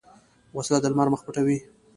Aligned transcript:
وسله 0.57 0.77
د 0.81 0.85
لمر 0.91 1.07
مخ 1.13 1.21
پټوي 1.25 1.57